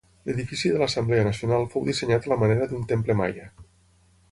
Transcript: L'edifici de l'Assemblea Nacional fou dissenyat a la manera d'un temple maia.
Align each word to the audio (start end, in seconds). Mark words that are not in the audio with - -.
L'edifici 0.27 0.71
de 0.75 0.79
l'Assemblea 0.83 1.25
Nacional 1.27 1.67
fou 1.75 1.85
dissenyat 1.91 2.27
a 2.29 2.33
la 2.33 2.41
manera 2.47 2.69
d'un 2.73 2.91
temple 2.95 3.17
maia. 3.23 3.49